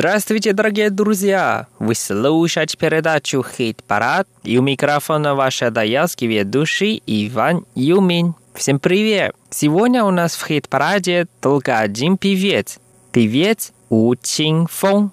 [0.00, 1.66] Здравствуйте, дорогие друзья!
[1.78, 8.34] Вы слушаете передачу «Хит-парад» и у микрофона ваш адаялский ведущий Иван Юмин.
[8.54, 9.34] Всем привет!
[9.50, 12.78] Сегодня у нас в «Хит-параде» только один певец.
[13.12, 15.10] Певец У Чин Фон.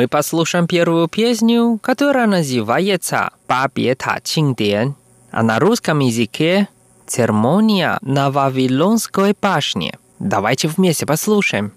[0.00, 4.94] Мы послушаем первую песню, которая называется «Победа Чинден»,
[5.30, 6.68] а на русском языке
[7.06, 9.98] «Церемония на Вавилонской башне».
[10.18, 11.74] Давайте вместе послушаем.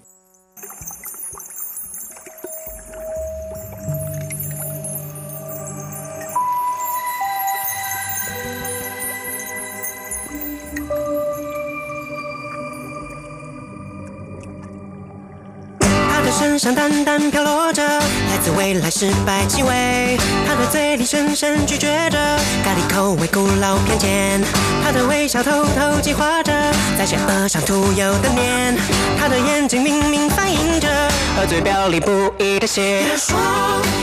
[16.44, 22.18] 身上淡淡飘落着来自未来失败气味，他的嘴里深深咀嚼着
[22.66, 24.42] 咖喱口味古老偏见，
[24.84, 26.52] 他的微笑偷偷计划着
[26.98, 28.76] 在邪恶上涂有的面，
[29.18, 30.90] 他的眼睛明明反映着
[31.38, 33.04] 和嘴表里不一的血。
[33.10, 33.38] 有说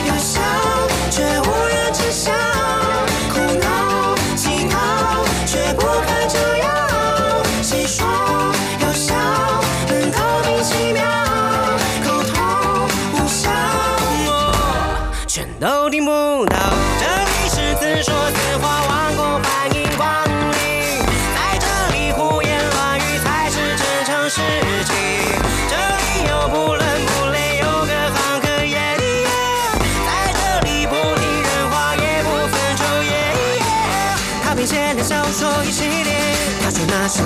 [0.08, 0.14] 有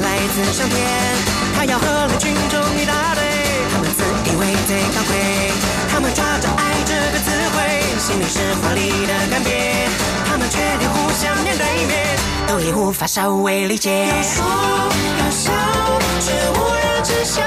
[0.00, 0.78] 来自上天。
[1.56, 3.22] 他要和了群众一大堆，
[3.72, 5.52] 他们自以为最高贵，
[5.90, 7.58] 他们抓着爱这个词汇。
[7.98, 9.48] 心里是华丽的干瘪，
[10.26, 14.06] 他们决定互相面对面，都已无法稍微理解。
[14.08, 14.44] 有说
[15.18, 15.52] 有笑，
[16.20, 17.40] 却无人知晓，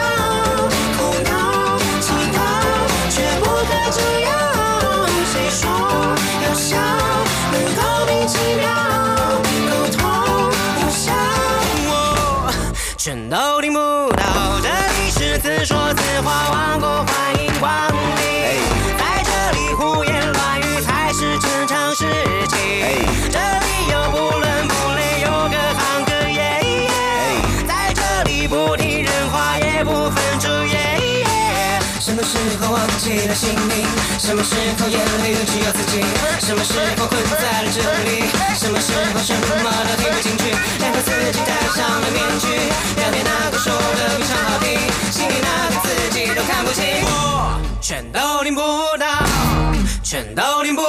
[13.07, 13.79] 全都听不
[14.17, 14.59] 到。
[14.61, 18.59] 这里是自说自话王国，欢迎光临。
[18.99, 21.13] 在这里胡言乱语才。
[21.13, 22.03] 是正常事
[22.49, 22.59] 情。
[23.31, 26.59] 这里有不伦不类，有各行各业。
[27.65, 31.79] 在这里不听人话，也不分昼夜。
[32.01, 33.87] 什么时候忘记了姓名？
[34.19, 36.03] 什么时候眼里只有自己？
[36.41, 38.27] 什么时候困在了这里？
[38.53, 40.35] 什么时候什么都听不进
[47.87, 48.61] 全都听不
[48.99, 49.07] 到。
[50.03, 50.81] 全都听不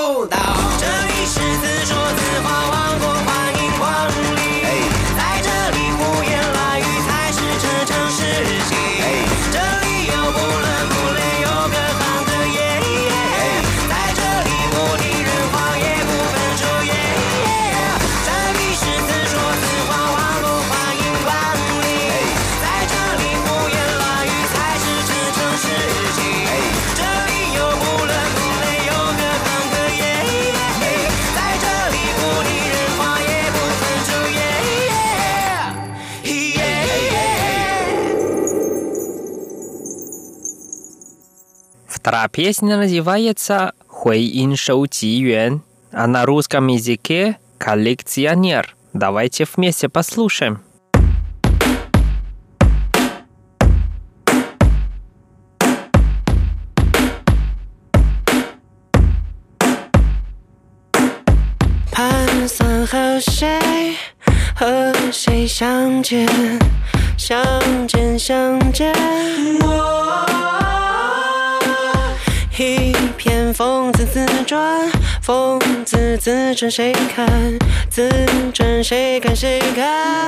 [42.07, 48.75] Вторая песня называется «Хуэйин Шоу Цзиюэн», а на русском языке «Коллекционер».
[48.94, 50.62] Давайте вместе послушаем.
[61.92, 63.95] 盘算和谁
[64.56, 66.27] 和谁相见，
[67.18, 68.92] 相见相见。
[69.38, 69.60] 一
[73.58, 74.88] 篇讽刺自传，
[75.20, 77.26] 讽刺自转谁看？
[77.90, 78.08] 自
[78.55, 80.25] 转谁看谁看？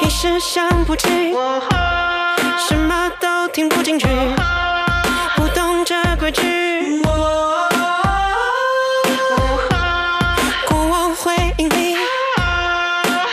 [0.00, 1.34] 一时想不起，
[2.66, 4.08] 什么都听不进去，
[5.36, 7.02] 不懂这规矩。
[10.66, 11.94] 过往回忆里，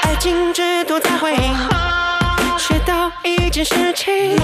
[0.03, 4.35] 爱情只躲在回忆，学到一件事情。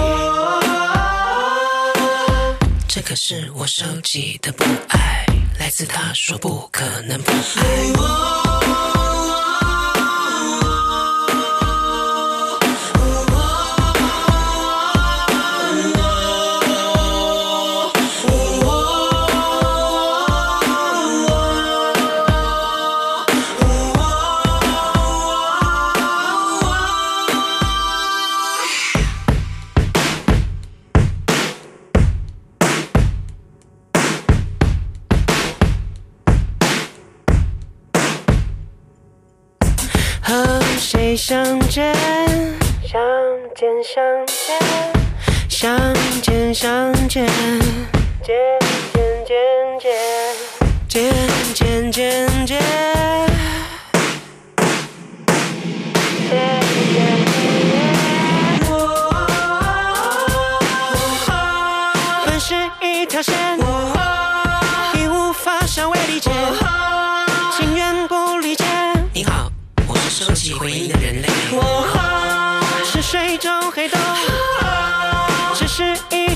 [3.04, 5.26] 可是我收集的不爱，
[5.58, 9.01] 来自他说不可能不爱我。
[40.32, 41.94] 和谁相见，
[42.82, 42.98] 相
[43.54, 44.58] 见相见，
[45.46, 47.26] 相见相见，
[48.24, 48.34] 见
[48.88, 48.96] 见。
[49.28, 49.92] 见
[50.88, 51.12] 见，
[51.52, 51.92] 见见。
[51.92, 53.51] 见见。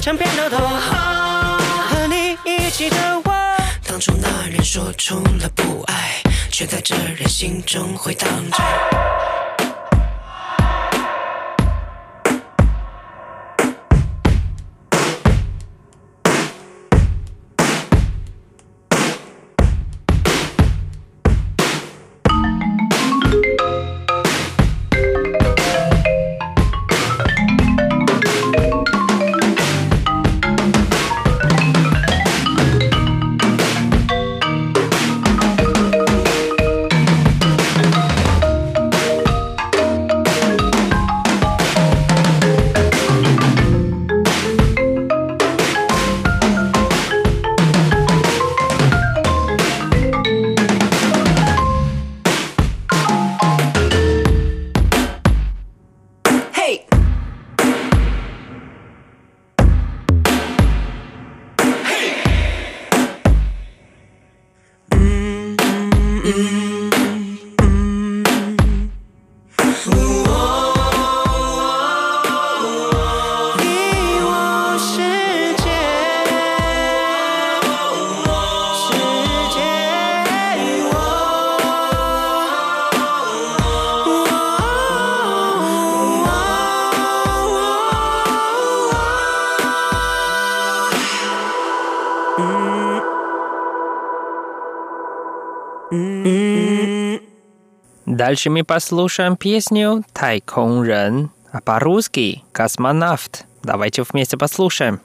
[0.06, 3.32] 是一场变豆豆，和你一起的我。
[3.84, 9.25] 当初那人说出了不爱，却在这人心中回荡着。
[98.26, 103.44] Дальше мы послушаем песню «Тайкон-рен», а по-русски «Космонавт».
[103.62, 105.00] Давайте вместе послушаем.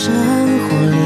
[0.00, 0.96] 生活里，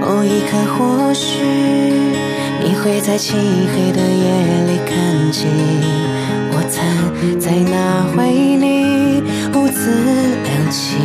[0.00, 1.42] 某一刻或许
[2.64, 4.24] 你会在漆黑的夜
[4.64, 5.46] 里看见
[6.50, 9.20] 我曾在那回忆里
[9.52, 9.92] 兀自
[10.44, 10.96] 亮起。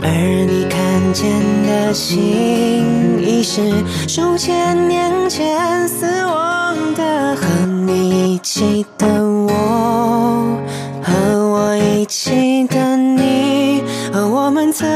[0.00, 0.06] 而
[0.48, 1.28] 你看见
[1.66, 3.60] 的星，已是
[4.06, 7.02] 数千年前死亡的。
[7.34, 8.86] 和你一起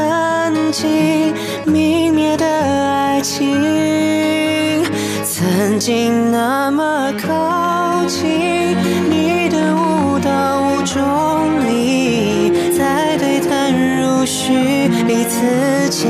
[0.07, 1.33] 曾经
[1.65, 4.85] 泯灭的爱情，
[5.25, 8.77] 曾经那么靠近。
[9.09, 16.07] 你的舞蹈无重力，在对谈如许彼此经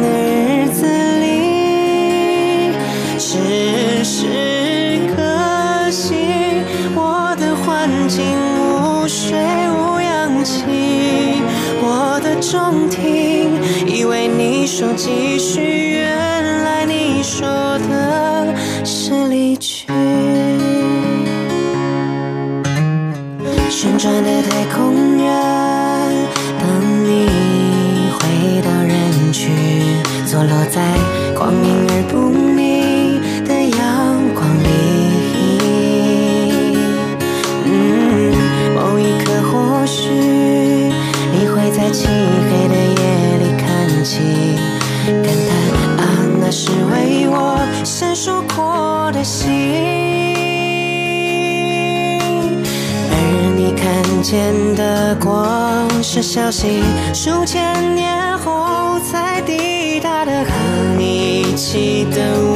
[0.00, 0.86] 的日子
[1.18, 2.72] 里，
[3.18, 4.26] 只是
[5.16, 6.14] 可惜
[6.94, 8.24] 我的环境
[8.62, 9.36] 无水
[9.70, 10.62] 无氧气，
[11.80, 12.87] 我的中
[14.08, 19.86] 为你收集许愿来你说的是离去。
[23.68, 25.28] 旋转的太空人
[26.58, 27.28] 等你
[28.18, 29.52] 回到人群
[30.24, 30.82] 坐落在
[54.30, 56.82] 前的光是消息，
[57.14, 60.50] 数千年后才抵达的和
[60.98, 62.47] 你一起等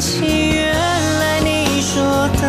[0.00, 0.72] 起，原
[1.18, 2.02] 来你说
[2.40, 2.42] 的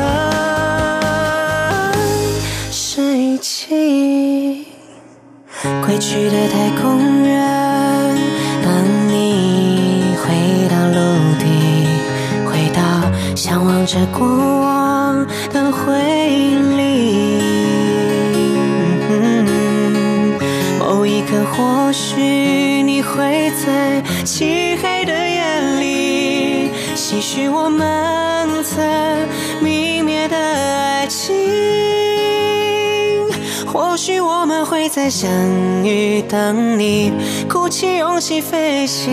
[2.72, 4.66] 是一起。
[5.86, 7.36] 归去的太空人，
[8.64, 8.72] 当
[9.10, 10.24] 你回
[10.70, 11.00] 到陆
[11.38, 11.44] 地，
[12.50, 12.82] 回到
[13.36, 14.26] 向往着过
[33.91, 35.29] 或许我们会再相
[35.85, 37.13] 遇，当你
[37.49, 39.13] 鼓起勇气飞行。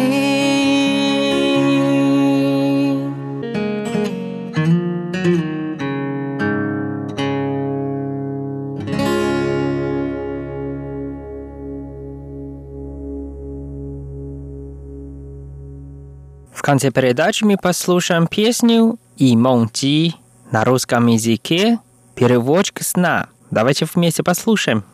[16.54, 20.14] В конце передачи мы послушаем песню «И Монти»
[20.50, 21.80] на русском языке
[22.16, 23.28] «Переводчик сна».
[23.51, 24.85] Давайте вместе послушаем.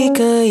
[0.00, 0.46] 一个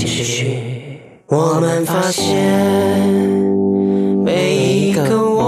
[0.00, 0.56] 继续。
[1.26, 2.26] 我们发现
[4.24, 5.39] 每一个